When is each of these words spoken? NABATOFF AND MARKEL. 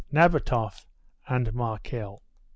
NABATOFF 0.11 0.87
AND 1.27 1.53
MARKEL. 1.53 2.23